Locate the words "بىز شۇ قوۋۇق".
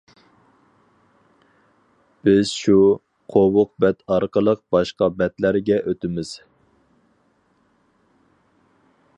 2.29-3.71